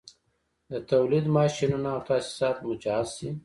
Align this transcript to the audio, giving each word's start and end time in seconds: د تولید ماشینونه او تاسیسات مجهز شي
د 0.71 0.71
تولید 0.91 1.25
ماشینونه 1.37 1.87
او 1.95 1.99
تاسیسات 2.09 2.57
مجهز 2.67 3.07
شي 3.17 3.29